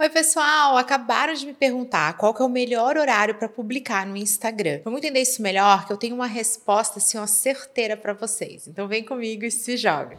Oi, 0.00 0.08
pessoal! 0.08 0.76
Acabaram 0.76 1.34
de 1.34 1.44
me 1.44 1.52
perguntar 1.52 2.16
qual 2.16 2.32
que 2.32 2.40
é 2.40 2.44
o 2.44 2.48
melhor 2.48 2.96
horário 2.96 3.34
para 3.34 3.48
publicar 3.48 4.06
no 4.06 4.16
Instagram. 4.16 4.80
Vamos 4.84 5.00
entender 5.00 5.20
isso 5.20 5.42
melhor, 5.42 5.88
que 5.88 5.92
eu 5.92 5.96
tenho 5.96 6.14
uma 6.14 6.28
resposta 6.28 7.00
assim, 7.00 7.18
uma 7.18 7.26
certeira 7.26 7.96
para 7.96 8.12
vocês. 8.12 8.68
Então 8.68 8.86
vem 8.86 9.04
comigo 9.04 9.44
e 9.44 9.50
se 9.50 9.76
joga. 9.76 10.16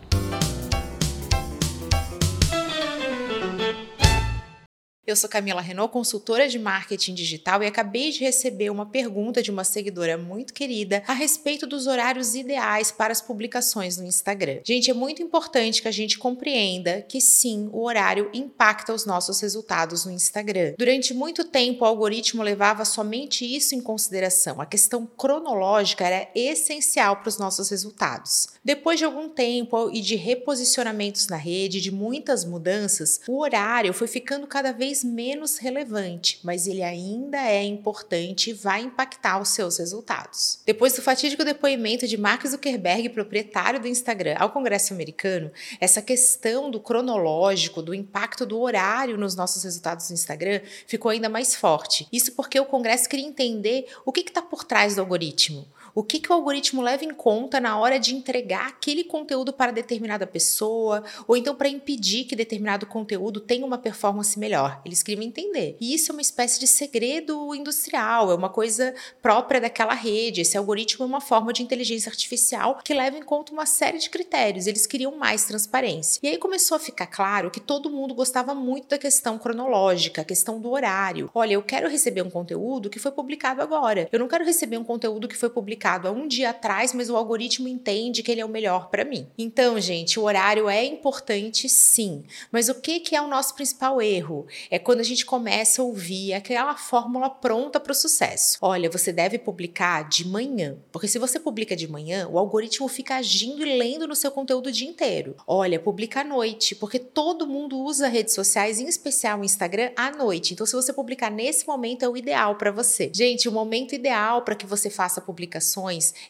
Eu 5.10 5.16
sou 5.16 5.28
Camila 5.28 5.60
Renault, 5.60 5.92
consultora 5.92 6.48
de 6.48 6.60
marketing 6.60 7.16
digital, 7.16 7.64
e 7.64 7.66
acabei 7.66 8.12
de 8.12 8.20
receber 8.20 8.70
uma 8.70 8.86
pergunta 8.86 9.42
de 9.42 9.50
uma 9.50 9.64
seguidora 9.64 10.20
muito 10.20 10.54
querida 10.54 11.02
a 11.08 11.14
respeito 11.14 11.66
dos 11.66 11.88
horários 11.88 12.36
ideais 12.36 12.92
para 12.92 13.12
as 13.12 13.20
publicações 13.20 13.98
no 13.98 14.06
Instagram. 14.06 14.60
Gente, 14.64 14.92
é 14.92 14.94
muito 14.94 15.24
importante 15.24 15.82
que 15.82 15.88
a 15.88 15.92
gente 15.92 16.20
compreenda 16.20 17.02
que 17.10 17.20
sim, 17.20 17.72
o 17.74 17.86
horário 17.86 18.30
impacta 18.36 18.94
os 18.94 19.04
nossos 19.04 19.40
resultados 19.40 20.06
no 20.06 20.12
Instagram. 20.12 20.76
Durante 20.78 21.12
muito 21.12 21.44
tempo, 21.44 21.84
o 21.84 21.88
algoritmo 21.88 22.44
levava 22.44 22.86
somente 22.86 23.44
isso 23.44 23.74
em 23.74 23.82
consideração. 23.82 24.62
A 24.62 24.66
questão 24.68 25.08
cronológica 25.08 26.06
era 26.06 26.30
essencial 26.36 27.16
para 27.16 27.30
os 27.30 27.40
nossos 27.40 27.70
resultados. 27.70 28.50
Depois 28.64 29.00
de 29.00 29.06
algum 29.06 29.28
tempo 29.28 29.90
e 29.92 30.02
de 30.02 30.16
reposicionamentos 30.16 31.28
na 31.30 31.38
rede, 31.38 31.82
de 31.82 31.92
muitas 31.92 32.46
mudanças, 32.46 33.22
o 33.28 33.42
horário 33.42 33.92
foi 33.92 34.08
ficando 34.08 34.46
cada 34.46 34.72
vez 34.72 34.99
menos 35.04 35.58
relevante, 35.58 36.40
mas 36.44 36.68
ele 36.68 36.84
ainda 36.84 37.38
é 37.38 37.64
importante 37.64 38.50
e 38.50 38.54
vai 38.54 38.82
impactar 38.82 39.42
os 39.42 39.50
seus 39.50 39.78
resultados. 39.78 40.60
Depois 40.66 40.94
do 40.94 41.02
fatídico 41.02 41.44
depoimento 41.44 42.08
de 42.08 42.18
Mark 42.18 42.46
Zuckerberg, 42.46 43.10
proprietário 43.10 43.80
do 43.80 43.88
Instagram, 43.88 44.36
ao 44.38 44.52
Congresso 44.52 44.94
americano, 44.94 45.52
essa 45.80 46.02
questão 46.02 46.70
do 46.70 46.80
cronológico, 46.80 47.82
do 47.82 47.94
impacto 47.94 48.46
do 48.46 48.60
horário 48.60 49.18
nos 49.18 49.36
nossos 49.36 49.64
resultados 49.64 50.10
no 50.10 50.14
Instagram 50.14 50.62
ficou 50.86 51.12
ainda 51.12 51.30
mais 51.30 51.56
forte. 51.56 52.08
Isso 52.12 52.32
porque 52.34 52.60
o 52.60 52.66
Congresso 52.66 53.10
queria 53.10 53.26
entender 53.26 53.88
o 54.06 54.12
que 54.12 54.22
está 54.22 54.42
por 54.42 54.64
trás 54.64 54.96
do 54.96 55.02
algoritmo. 55.02 55.68
O 55.94 56.04
que, 56.04 56.20
que 56.20 56.32
o 56.32 56.34
algoritmo 56.34 56.82
leva 56.82 57.04
em 57.04 57.14
conta 57.14 57.60
na 57.60 57.78
hora 57.78 58.00
de 58.00 58.16
entregar 58.16 58.68
aquele 58.68 59.04
conteúdo 59.04 59.52
para 59.52 59.72
determinada 59.72 60.28
pessoa, 60.28 61.04
ou 61.28 61.36
então 61.36 61.56
para 61.56 61.70
impedir 61.70 62.26
que 62.26 62.36
determinado 62.36 62.86
conteúdo 62.86 63.40
tenha 63.40 63.66
uma 63.66 63.78
performance 63.78 64.38
melhor? 64.38 64.82
Eles 64.86 65.02
queriam 65.02 65.24
entender. 65.24 65.76
E 65.80 65.94
isso 65.94 66.12
é 66.12 66.14
uma 66.14 66.22
espécie 66.22 66.60
de 66.60 66.68
segredo 66.68 67.54
industrial, 67.56 68.32
é 68.32 68.36
uma 68.36 68.50
coisa 68.50 68.94
própria 69.22 69.60
daquela 69.60 69.94
rede. 69.94 70.42
Esse 70.42 70.58
algoritmo 70.58 71.04
é 71.04 71.08
uma 71.08 71.22
forma 71.22 71.52
de 71.52 71.64
inteligência 71.64 72.10
artificial 72.10 72.80
que 72.84 72.94
leva 72.94 73.18
em 73.18 73.24
conta 73.24 73.52
uma 73.52 73.66
série 73.66 73.98
de 73.98 74.10
critérios. 74.10 74.68
Eles 74.68 74.86
queriam 74.86 75.16
mais 75.18 75.46
transparência. 75.46 76.20
E 76.24 76.28
aí 76.28 76.38
começou 76.38 76.76
a 76.76 76.80
ficar 76.80 77.08
claro 77.08 77.52
que 77.52 77.60
todo 77.60 77.90
mundo 77.90 78.14
gostava 78.14 78.54
muito 78.54 78.90
da 78.90 78.98
questão 78.98 79.38
cronológica, 79.38 80.22
a 80.22 80.26
questão 80.26 80.60
do 80.60 80.72
horário. 80.72 81.30
Olha, 81.34 81.54
eu 81.54 81.64
quero 81.64 81.90
receber 81.90 82.22
um 82.22 82.30
conteúdo 82.30 82.90
que 82.90 83.00
foi 83.00 83.12
publicado 83.12 83.62
agora. 83.62 84.08
Eu 84.12 84.20
não 84.20 84.28
quero 84.28 84.46
receber 84.46 84.78
um 84.78 84.84
conteúdo 84.84 85.28
que 85.28 85.36
foi 85.36 85.50
publicado 85.50 85.79
publicado 85.80 86.10
há 86.10 86.12
um 86.12 86.28
dia 86.28 86.50
atrás, 86.50 86.94
mas 86.94 87.10
o 87.10 87.16
algoritmo 87.16 87.68
entende 87.68 88.22
que 88.22 88.30
ele 88.30 88.42
é 88.42 88.46
o 88.46 88.50
melhor 88.50 88.90
para 88.90 89.06
mim. 89.06 89.28
Então, 89.38 89.80
gente, 89.80 90.20
o 90.20 90.24
horário 90.24 90.68
é 90.68 90.84
importante 90.84 91.70
sim, 91.70 92.24
mas 92.52 92.68
o 92.68 92.76
que, 92.76 93.00
que 93.00 93.16
é 93.16 93.22
o 93.22 93.28
nosso 93.28 93.56
principal 93.56 94.02
erro? 94.02 94.46
É 94.70 94.78
quando 94.78 95.00
a 95.00 95.04
gente 95.04 95.26
começa 95.26 95.82
a 95.82 95.86
ouvir 95.86 96.34
aquela 96.34 96.76
fórmula 96.76 97.30
pronta 97.30 97.80
para 97.80 97.94
o 97.94 97.96
sucesso. 97.96 98.58
Olha, 98.62 98.90
você 98.90 99.14
deve 99.14 99.38
publicar 99.38 100.10
de 100.10 100.28
manhã, 100.28 100.76
porque 100.92 101.08
se 101.08 101.18
você 101.18 101.40
publica 101.40 101.76
de 101.76 101.88
manhã, 101.88 102.28
o 102.28 102.38
algoritmo 102.38 102.88
fica 102.90 103.16
agindo 103.16 103.66
e 103.66 103.78
lendo 103.78 104.06
no 104.06 104.16
seu 104.16 104.32
conteúdo 104.32 104.68
o 104.68 104.72
dia 104.72 104.90
inteiro. 104.90 105.36
Olha, 105.48 105.80
publica 105.80 106.22
à 106.22 106.24
noite, 106.26 106.76
porque 106.76 107.00
todo 107.00 107.48
mundo 107.48 107.80
usa 107.80 108.10
redes 108.10 108.34
sociais, 108.34 108.80
em 108.80 108.88
especial 108.88 109.40
o 109.40 109.46
Instagram, 109.46 109.92
à 109.96 110.12
noite. 110.12 110.54
Então, 110.54 110.66
se 110.66 110.76
você 110.76 110.92
publicar 110.92 111.32
nesse 111.32 111.66
momento, 111.66 112.04
é 112.04 112.10
o 112.10 112.18
ideal 112.18 112.56
para 112.56 112.72
você. 112.72 113.10
Gente, 113.14 113.48
o 113.48 113.52
momento 113.52 113.96
ideal 113.96 114.42
para 114.42 114.56
que 114.56 114.66
você 114.66 114.90
faça 114.90 115.22
publicações 115.22 115.69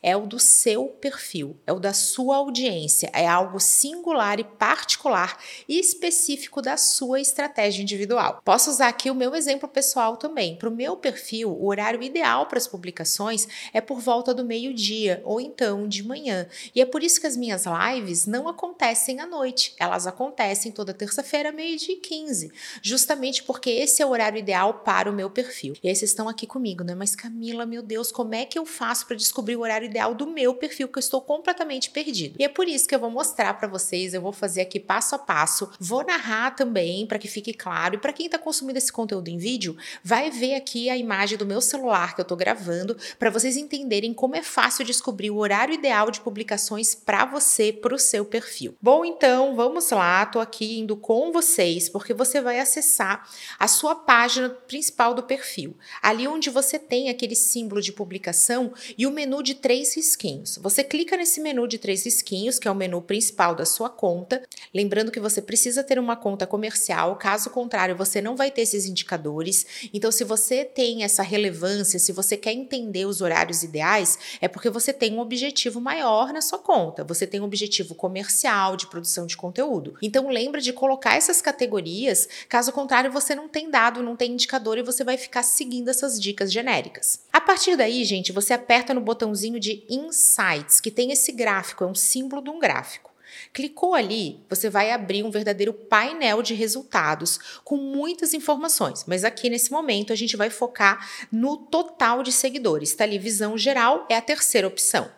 é 0.02 0.16
o 0.16 0.26
do 0.26 0.40
seu 0.40 0.86
perfil, 0.86 1.56
é 1.66 1.74
o 1.74 1.80
da 1.80 1.94
sua 1.94 2.38
audiência, 2.38 3.10
é 3.14 3.28
algo 3.28 3.60
singular 3.60 4.40
e 4.40 4.44
particular 4.44 5.38
e 5.68 5.80
específico 5.80 6.62
da 6.62 6.78
sua 6.78 7.20
estratégia 7.20 7.82
individual. 7.82 8.42
Posso 8.44 8.70
usar 8.70 8.88
aqui 8.88 9.10
o 9.10 9.16
meu 9.16 9.36
exemplo 9.36 9.68
pessoal 9.68 10.18
também. 10.18 10.56
Para 10.56 10.70
o 10.70 10.76
meu 10.76 10.98
perfil, 10.98 11.52
o 11.52 11.68
horário 11.68 12.02
ideal 12.02 12.48
para 12.48 12.58
as 12.58 12.68
publicações 12.68 13.48
é 13.74 13.82
por 13.82 14.00
volta 14.00 14.34
do 14.34 14.44
meio-dia 14.44 15.22
ou 15.24 15.40
então 15.40 15.88
de 15.88 16.04
manhã. 16.04 16.48
E 16.74 16.82
é 16.82 16.86
por 16.86 17.04
isso 17.04 17.20
que 17.22 17.28
as 17.28 17.38
minhas 17.38 17.66
lives 17.66 18.26
não 18.26 18.48
acontecem 18.48 19.20
à 19.20 19.26
noite, 19.26 19.74
elas 19.78 20.08
acontecem 20.08 20.72
toda 20.72 20.94
terça-feira, 20.94 21.52
meio-dia 21.52 21.96
e 21.96 21.98
15, 21.98 22.52
justamente 22.82 23.44
porque 23.44 23.70
esse 23.70 24.02
é 24.02 24.06
o 24.06 24.10
horário 24.10 24.38
ideal 24.38 24.76
para 24.76 25.10
o 25.10 25.14
meu 25.14 25.30
perfil. 25.30 25.74
E 25.84 25.88
aí 25.88 25.96
vocês 25.96 26.12
estão 26.12 26.28
aqui 26.28 26.46
comigo, 26.46 26.84
né? 26.84 26.96
Mas 26.96 27.16
Camila, 27.16 27.66
meu 27.66 27.82
Deus, 27.82 28.12
como 28.12 28.36
é 28.36 28.46
que 28.46 28.58
eu 28.58 28.66
faço 28.66 29.06
para 29.06 29.16
descobrir 29.30 29.56
o 29.56 29.62
horário 29.62 29.86
ideal 29.86 30.14
do 30.16 30.28
meu 30.28 30.56
perfil, 30.56 30.88
que 30.88 30.98
eu 30.98 31.02
estou 31.02 31.22
completamente 31.22 31.92
perdido. 31.92 32.36
E 32.40 32.44
é 32.44 32.50
por 32.50 32.68
isso 32.68 32.88
que 32.88 32.96
eu 32.96 33.00
vou 33.00 33.12
mostrar 33.12 33.54
para 33.54 33.68
vocês, 33.68 34.14
eu 34.14 34.22
vou 34.22 34.34
fazer 34.34 34.62
aqui 34.62 34.80
passo 34.80 35.16
a 35.16 35.20
passo, 35.20 35.70
vou 35.80 36.04
narrar 36.04 36.56
também 36.56 37.06
para 37.06 37.20
que 37.20 37.28
fique 37.28 37.54
claro. 37.54 37.96
E 37.96 37.98
para 38.00 38.12
quem 38.12 38.26
está 38.26 38.40
consumindo 38.40 38.78
esse 38.78 38.92
conteúdo 38.92 39.30
em 39.30 39.38
vídeo, 39.38 39.78
vai 40.04 40.32
ver 40.32 40.56
aqui 40.56 40.90
a 40.90 40.98
imagem 40.98 41.38
do 41.38 41.46
meu 41.46 41.62
celular 41.62 42.16
que 42.16 42.22
eu 42.22 42.24
estou 42.24 42.38
gravando, 42.38 42.98
para 43.18 43.30
vocês 43.30 43.56
entenderem 43.56 44.14
como 44.14 44.36
é 44.36 44.42
fácil 44.42 44.84
descobrir 44.84 45.30
o 45.30 45.38
horário 45.38 45.74
ideal 45.74 46.10
de 46.10 46.22
publicações 46.22 46.96
para 46.96 47.26
você, 47.26 47.72
para 47.72 47.94
o 47.94 48.00
seu 48.00 48.26
perfil. 48.26 48.76
Bom, 48.82 49.06
então 49.06 49.56
vamos 49.56 49.92
lá, 49.92 50.26
tô 50.26 50.40
aqui 50.40 50.80
indo 50.80 50.98
com 50.98 51.32
vocês, 51.32 51.88
porque 51.88 52.14
você 52.14 52.42
vai 52.42 52.60
acessar 52.60 53.30
a 53.60 53.68
sua 53.68 53.94
página 53.94 54.50
principal 54.50 55.14
do 55.14 55.24
perfil, 55.24 55.78
ali 56.02 56.28
onde 56.28 56.50
você 56.50 56.80
tem 56.80 57.10
aquele 57.10 57.36
símbolo 57.36 57.82
de 57.82 57.94
publicação 57.94 58.74
e 58.98 59.06
o 59.06 59.12
menu 59.20 59.44
de 59.44 59.54
três 59.54 59.94
risquinhos. 59.98 60.58
Você 60.62 60.82
clica 60.82 61.18
nesse 61.18 61.42
menu 61.42 61.68
de 61.68 61.78
três 61.78 62.06
risquinhos, 62.06 62.58
que 62.58 62.70
é 62.70 62.72
o 62.72 62.76
menu 62.76 63.02
principal 63.02 63.54
da 63.54 63.66
sua 63.66 63.90
conta. 63.90 64.42
Lembrando 64.74 65.12
que 65.12 65.20
você 65.20 65.42
precisa 65.42 65.84
ter 65.84 66.00
uma 66.00 66.16
conta 66.16 66.48
comercial, 66.48 67.18
caso 67.18 67.50
contrário, 67.50 67.98
você 67.98 68.22
não 68.22 68.38
vai 68.38 68.50
ter 68.50 68.62
esses 68.62 68.86
indicadores. 68.86 69.90
Então, 69.94 70.10
se 70.10 70.24
você 70.24 70.64
tem 70.64 71.04
essa 71.04 71.22
relevância, 71.22 72.00
se 72.00 72.14
você 72.14 72.38
quer 72.38 72.54
entender 72.54 73.06
os 73.06 73.20
horários 73.20 73.62
ideais, 73.62 74.18
é 74.40 74.48
porque 74.48 74.70
você 74.70 74.94
tem 74.94 75.14
um 75.14 75.20
objetivo 75.20 75.82
maior 75.82 76.32
na 76.32 76.40
sua 76.40 76.60
conta. 76.60 77.04
Você 77.04 77.28
tem 77.28 77.42
um 77.42 77.46
objetivo 77.46 77.96
comercial 77.96 78.78
de 78.78 78.88
produção 78.88 79.26
de 79.26 79.36
conteúdo. 79.36 79.98
Então, 80.02 80.30
lembra 80.30 80.62
de 80.62 80.72
colocar 80.72 81.16
essas 81.16 81.42
categorias, 81.42 82.30
caso 82.48 82.72
contrário, 82.72 83.12
você 83.12 83.36
não 83.36 83.50
tem 83.50 83.70
dado, 83.70 84.02
não 84.02 84.16
tem 84.16 84.32
indicador 84.32 84.78
e 84.78 84.84
você 84.84 85.04
vai 85.04 85.18
ficar 85.18 85.44
seguindo 85.44 85.90
essas 85.90 86.18
dicas 86.18 86.50
genéricas. 86.54 87.20
A 87.50 87.52
partir 87.52 87.76
daí, 87.76 88.06
gente, 88.06 88.32
você 88.32 88.54
aperta 88.54 88.94
no 88.94 89.02
botãozinho 89.02 89.60
de 89.60 89.84
Insights, 89.90 90.80
que 90.80 90.92
tem 90.92 91.12
esse 91.12 91.32
gráfico, 91.32 91.84
é 91.84 91.88
um 91.88 91.96
símbolo 91.96 92.44
de 92.44 92.52
um 92.52 92.60
gráfico. 92.60 93.10
Clicou 93.52 93.96
ali, 93.96 94.40
você 94.48 94.70
vai 94.70 94.92
abrir 94.92 95.24
um 95.24 95.32
verdadeiro 95.32 95.74
painel 95.74 96.44
de 96.44 96.54
resultados 96.54 97.40
com 97.64 97.76
muitas 97.76 98.36
informações, 98.36 99.04
mas 99.08 99.24
aqui 99.24 99.50
nesse 99.50 99.72
momento 99.72 100.14
a 100.14 100.16
gente 100.16 100.38
vai 100.38 100.52
focar 100.52 101.10
no 101.32 101.58
total 101.58 102.22
de 102.22 102.32
seguidores. 102.32 102.92
Está 102.92 103.04
ali, 103.04 103.18
visão 103.18 103.58
geral 103.58 104.06
é 104.12 104.16
a 104.16 104.22
terceira 104.22 104.68
opção. 104.68 105.10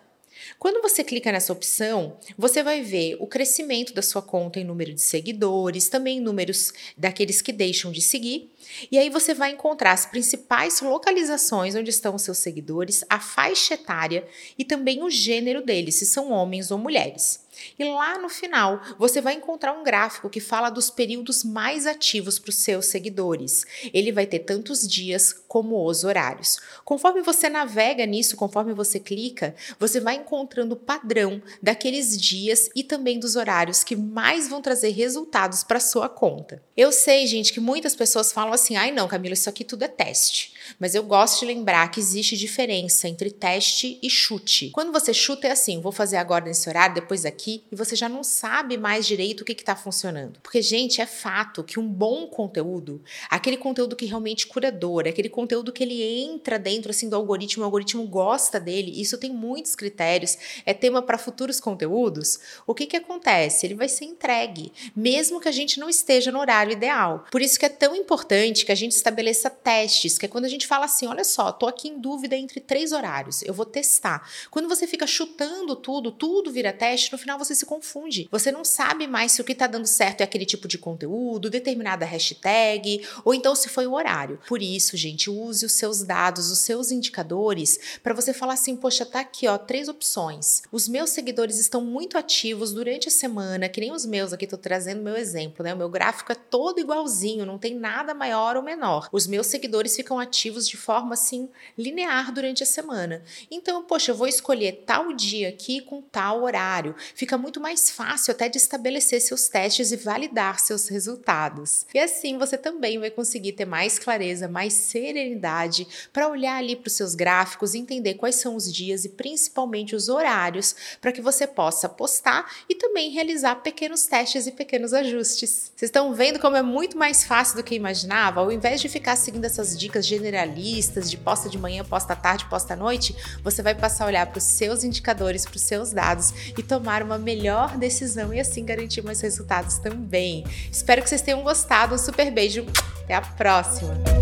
Quando 0.57 0.81
você 0.81 1.03
clica 1.03 1.31
nessa 1.31 1.53
opção, 1.53 2.17
você 2.37 2.63
vai 2.63 2.81
ver 2.81 3.17
o 3.19 3.27
crescimento 3.27 3.93
da 3.93 4.01
sua 4.01 4.21
conta 4.21 4.59
em 4.59 4.63
número 4.63 4.93
de 4.93 5.01
seguidores, 5.01 5.89
também 5.89 6.19
números 6.19 6.73
daqueles 6.97 7.41
que 7.41 7.51
deixam 7.51 7.91
de 7.91 8.01
seguir. 8.01 8.51
E 8.91 8.97
aí 8.97 9.09
você 9.09 9.33
vai 9.33 9.51
encontrar 9.51 9.91
as 9.91 10.05
principais 10.05 10.81
localizações 10.81 11.75
onde 11.75 11.89
estão 11.89 12.15
os 12.15 12.21
seus 12.21 12.37
seguidores, 12.37 13.03
a 13.09 13.19
faixa 13.19 13.73
etária 13.73 14.27
e 14.57 14.63
também 14.63 15.03
o 15.03 15.09
gênero 15.09 15.63
deles, 15.63 15.95
se 15.95 16.05
são 16.05 16.31
homens 16.31 16.71
ou 16.71 16.77
mulheres. 16.77 17.40
E 17.77 17.83
lá 17.83 18.17
no 18.17 18.29
final, 18.29 18.81
você 18.97 19.21
vai 19.21 19.33
encontrar 19.33 19.73
um 19.73 19.83
gráfico 19.83 20.29
que 20.29 20.39
fala 20.39 20.69
dos 20.69 20.89
períodos 20.89 21.43
mais 21.43 21.85
ativos 21.85 22.39
para 22.39 22.49
os 22.49 22.55
seus 22.55 22.87
seguidores. 22.87 23.65
Ele 23.93 24.11
vai 24.11 24.25
ter 24.25 24.39
tantos 24.39 24.87
dias 24.87 25.33
como 25.47 25.85
os 25.85 26.03
horários. 26.03 26.59
Conforme 26.85 27.21
você 27.21 27.49
navega 27.49 28.05
nisso, 28.05 28.35
conforme 28.35 28.73
você 28.73 28.99
clica, 28.99 29.55
você 29.79 29.99
vai 29.99 30.15
encontrando 30.15 30.75
o 30.75 30.77
padrão 30.77 31.41
daqueles 31.61 32.19
dias 32.19 32.69
e 32.75 32.83
também 32.83 33.19
dos 33.19 33.35
horários 33.35 33.83
que 33.83 33.95
mais 33.95 34.47
vão 34.47 34.61
trazer 34.61 34.89
resultados 34.89 35.63
para 35.63 35.79
sua 35.79 36.07
conta. 36.07 36.63
Eu 36.75 36.91
sei, 36.91 37.27
gente, 37.27 37.51
que 37.51 37.59
muitas 37.59 37.95
pessoas 37.95 38.31
falam 38.31 38.53
assim: 38.53 38.75
"Ai, 38.75 38.91
não, 38.91 39.07
Camila, 39.07 39.33
isso 39.33 39.49
aqui 39.49 39.63
tudo 39.63 39.83
é 39.83 39.87
teste". 39.87 40.53
Mas 40.79 40.95
eu 40.95 41.03
gosto 41.03 41.41
de 41.41 41.45
lembrar 41.47 41.89
que 41.91 41.99
existe 41.99 42.37
diferença 42.37 43.07
entre 43.07 43.29
teste 43.29 43.99
e 44.01 44.09
chute. 44.09 44.69
Quando 44.69 44.91
você 44.91 45.13
chuta 45.13 45.47
é 45.47 45.51
assim: 45.51 45.81
"Vou 45.81 45.91
fazer 45.91 46.17
agora 46.17 46.45
nesse 46.45 46.69
horário, 46.69 46.95
depois 46.95 47.25
aqui 47.25 47.50
aqui 47.51 47.63
e 47.71 47.75
você 47.75 47.95
já 47.95 48.07
não 48.07 48.23
sabe 48.23 48.77
mais 48.77 49.05
direito 49.05 49.41
o 49.41 49.45
que 49.45 49.53
está 49.53 49.75
funcionando. 49.75 50.39
Porque, 50.41 50.61
gente, 50.61 51.01
é 51.01 51.05
fato 51.05 51.63
que 51.63 51.79
um 51.79 51.87
bom 51.87 52.27
conteúdo, 52.27 53.01
aquele 53.29 53.57
conteúdo 53.57 53.95
que 53.95 54.05
realmente 54.05 54.47
curador, 54.47 55.07
aquele 55.07 55.29
conteúdo 55.29 55.71
que 55.71 55.83
ele 55.83 56.01
entra 56.01 56.57
dentro 56.57 56.91
assim 56.91 57.09
do 57.09 57.15
algoritmo, 57.15 57.63
o 57.63 57.65
algoritmo 57.65 58.05
gosta 58.07 58.59
dele, 58.59 58.99
isso 58.99 59.17
tem 59.17 59.31
muitos 59.31 59.75
critérios, 59.75 60.37
é 60.65 60.73
tema 60.73 61.01
para 61.01 61.17
futuros 61.17 61.59
conteúdos. 61.59 62.39
O 62.65 62.73
que 62.73 62.85
que 62.85 62.97
acontece? 62.97 63.65
Ele 63.65 63.75
vai 63.75 63.89
ser 63.89 64.05
entregue, 64.05 64.71
mesmo 64.95 65.39
que 65.39 65.49
a 65.49 65.51
gente 65.51 65.79
não 65.79 65.89
esteja 65.89 66.31
no 66.31 66.39
horário 66.39 66.73
ideal. 66.73 67.25
Por 67.31 67.41
isso 67.41 67.59
que 67.59 67.65
é 67.65 67.69
tão 67.69 67.95
importante 67.95 68.65
que 68.65 68.71
a 68.71 68.75
gente 68.75 68.93
estabeleça 68.93 69.49
testes, 69.49 70.17
que 70.17 70.25
é 70.25 70.29
quando 70.29 70.45
a 70.45 70.49
gente 70.49 70.67
fala 70.67 70.85
assim, 70.85 71.07
olha 71.07 71.23
só, 71.23 71.51
tô 71.51 71.67
aqui 71.67 71.87
em 71.87 71.99
dúvida 71.99 72.35
entre 72.35 72.59
três 72.59 72.91
horários, 72.91 73.41
eu 73.43 73.53
vou 73.53 73.65
testar. 73.65 74.27
Quando 74.49 74.69
você 74.69 74.87
fica 74.87 75.07
chutando 75.07 75.75
tudo, 75.75 76.11
tudo 76.11 76.51
vira 76.51 76.71
teste, 76.73 77.11
no 77.11 77.17
final 77.17 77.37
você 77.43 77.55
se 77.55 77.65
confunde. 77.65 78.27
Você 78.31 78.51
não 78.51 78.63
sabe 78.63 79.07
mais 79.07 79.31
se 79.31 79.41
o 79.41 79.43
que 79.43 79.53
está 79.53 79.65
dando 79.67 79.87
certo 79.87 80.21
é 80.21 80.23
aquele 80.23 80.45
tipo 80.45 80.67
de 80.67 80.77
conteúdo, 80.77 81.49
determinada 81.49 82.05
hashtag, 82.05 83.05
ou 83.25 83.33
então 83.33 83.55
se 83.55 83.69
foi 83.69 83.87
o 83.87 83.93
horário. 83.93 84.39
Por 84.47 84.61
isso, 84.61 84.95
gente, 84.95 85.29
use 85.29 85.65
os 85.65 85.73
seus 85.73 86.03
dados, 86.03 86.51
os 86.51 86.59
seus 86.59 86.91
indicadores, 86.91 87.99
para 88.03 88.13
você 88.13 88.33
falar 88.33 88.53
assim, 88.53 88.75
poxa, 88.75 89.05
tá 89.05 89.19
aqui, 89.21 89.47
ó, 89.47 89.57
três 89.57 89.87
opções. 89.87 90.61
Os 90.71 90.87
meus 90.87 91.09
seguidores 91.09 91.57
estão 91.57 91.81
muito 91.81 92.17
ativos 92.17 92.71
durante 92.71 93.07
a 93.07 93.11
semana, 93.11 93.69
que 93.69 93.81
nem 93.81 93.91
os 93.91 94.05
meus 94.05 94.33
aqui, 94.33 94.45
tô 94.45 94.57
trazendo 94.57 95.01
meu 95.01 95.15
exemplo, 95.15 95.63
né? 95.63 95.73
O 95.73 95.77
meu 95.77 95.89
gráfico 95.89 96.31
é 96.31 96.35
todo 96.35 96.79
igualzinho, 96.79 97.45
não 97.45 97.57
tem 97.57 97.75
nada 97.75 98.13
maior 98.13 98.55
ou 98.55 98.63
menor. 98.63 99.09
Os 99.11 99.25
meus 99.25 99.47
seguidores 99.47 99.95
ficam 99.95 100.19
ativos 100.19 100.67
de 100.67 100.77
forma 100.77 101.13
assim 101.13 101.49
linear 101.77 102.31
durante 102.31 102.63
a 102.63 102.65
semana. 102.65 103.23
Então, 103.49 103.83
poxa, 103.83 104.11
eu 104.11 104.15
vou 104.15 104.27
escolher 104.27 104.83
tal 104.85 105.13
dia 105.13 105.49
aqui 105.49 105.81
com 105.81 106.01
tal 106.01 106.43
horário. 106.43 106.95
Fica 107.15 107.30
muito 107.37 107.59
mais 107.59 107.89
fácil 107.89 108.31
até 108.31 108.49
de 108.49 108.57
estabelecer 108.57 109.21
seus 109.21 109.47
testes 109.47 109.91
e 109.91 109.97
validar 109.97 110.59
seus 110.59 110.87
resultados. 110.87 111.85
E 111.93 111.99
assim 111.99 112.37
você 112.37 112.57
também 112.57 112.99
vai 112.99 113.09
conseguir 113.09 113.53
ter 113.53 113.65
mais 113.65 113.99
clareza, 113.99 114.47
mais 114.47 114.73
serenidade 114.73 115.87
para 116.11 116.27
olhar 116.27 116.57
ali 116.57 116.75
para 116.75 116.87
os 116.87 116.93
seus 116.93 117.15
gráficos, 117.15 117.75
entender 117.75 118.15
quais 118.15 118.35
são 118.35 118.55
os 118.55 118.71
dias 118.71 119.05
e 119.05 119.09
principalmente 119.09 119.95
os 119.95 120.09
horários 120.09 120.75
para 120.99 121.11
que 121.11 121.21
você 121.21 121.45
possa 121.47 121.87
postar 121.87 122.49
e 122.69 122.75
também 122.75 123.11
realizar 123.11 123.55
pequenos 123.55 124.05
testes 124.05 124.47
e 124.47 124.51
pequenos 124.51 124.93
ajustes. 124.93 125.71
Vocês 125.75 125.89
estão 125.89 126.13
vendo 126.13 126.39
como 126.39 126.55
é 126.55 126.61
muito 126.61 126.97
mais 126.97 127.23
fácil 127.23 127.57
do 127.57 127.63
que 127.63 127.75
imaginava? 127.75 128.39
Ao 128.41 128.51
invés 128.51 128.81
de 128.81 128.89
ficar 128.89 129.15
seguindo 129.15 129.45
essas 129.45 129.77
dicas 129.77 130.05
generalistas 130.05 131.09
de 131.09 131.17
posta 131.17 131.49
de 131.49 131.57
manhã, 131.57 131.83
posta 131.83 132.13
à 132.13 132.15
tarde, 132.15 132.45
posta 132.49 132.73
à 132.73 132.77
noite, 132.77 133.15
você 133.43 133.61
vai 133.61 133.75
passar 133.75 134.05
a 134.05 134.07
olhar 134.07 134.25
para 134.27 134.37
os 134.37 134.43
seus 134.43 134.83
indicadores, 134.83 135.45
para 135.45 135.55
os 135.55 135.61
seus 135.61 135.91
dados 135.91 136.33
e 136.57 136.63
tomar 136.63 137.03
uma 137.11 137.19
melhor 137.19 137.77
decisão 137.77 138.33
e 138.33 138.39
assim 138.39 138.65
garantir 138.65 139.01
mais 139.01 139.21
resultados 139.21 139.77
também. 139.77 140.43
Espero 140.71 141.01
que 141.01 141.09
vocês 141.09 141.21
tenham 141.21 141.41
gostado. 141.43 141.95
Um 141.95 141.97
super 141.97 142.31
beijo. 142.31 142.65
Até 143.03 143.15
a 143.15 143.21
próxima. 143.21 144.20